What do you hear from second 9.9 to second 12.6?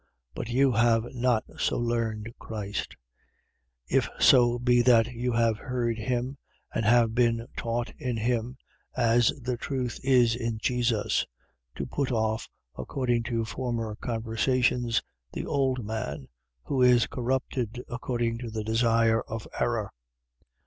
is in Jesus: 4:22. To put off,